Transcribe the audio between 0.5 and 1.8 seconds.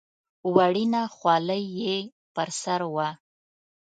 وړینه خولۍ